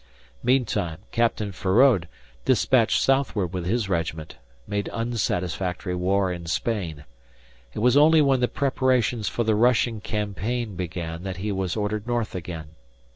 [0.41, 2.07] Meantime, Captain Feraud,
[2.43, 7.03] despatched southward with his regiment, made unsatisfactory war in Spain.
[7.75, 12.07] It was only when the preparations for the Russian campaign began that he was ordered
[12.07, 12.69] north again.